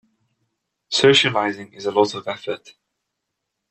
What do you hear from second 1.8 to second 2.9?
a lot of effort.